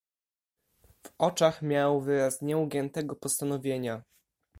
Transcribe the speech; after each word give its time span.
"W 1.03 1.11
oczach 1.17 1.61
miał 1.61 2.01
wyraz 2.01 2.41
nieugiętego 2.41 3.15
postanowienia." 3.15 4.01